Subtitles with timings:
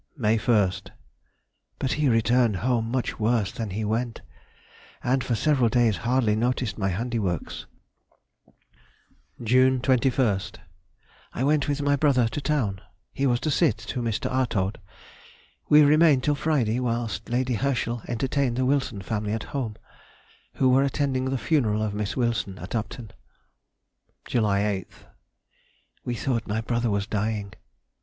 [0.17, 4.21] May 1st.—But he returned home much worse than he went,
[5.03, 7.67] and for several days hardly noticed my handiworks.
[9.43, 12.81] June 21st.—I went with my brother to town.
[13.13, 14.27] He was to sit to Mr.
[14.31, 14.79] Artaud.
[15.69, 19.75] We remained till Friday, whilst Lady Herschel entertained the Wilson family at home,
[20.55, 23.11] who were attending the funeral of Miss Wilson at Upton.
[24.25, 27.53] July 8th.—We thought my brother was dying.